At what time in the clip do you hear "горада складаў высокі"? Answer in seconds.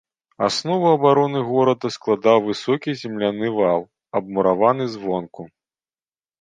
1.49-2.97